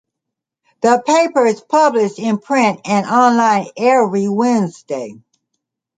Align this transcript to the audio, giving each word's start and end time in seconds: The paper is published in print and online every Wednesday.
The 0.81 1.03
paper 1.05 1.45
is 1.45 1.61
published 1.61 2.17
in 2.17 2.39
print 2.39 2.81
and 2.85 3.05
online 3.05 3.67
every 3.77 4.27
Wednesday. 4.27 5.21